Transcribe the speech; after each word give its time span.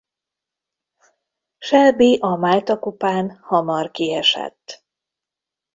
Selby 1.59 2.17
a 2.21 2.35
Málta 2.35 2.79
kupán 2.79 3.29
hamar 3.41 3.91
kiesett. 3.91 4.85